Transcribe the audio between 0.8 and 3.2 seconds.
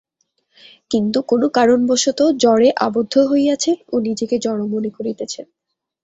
কিন্তু কোন কারণবশত জড়ে আবদ্ধ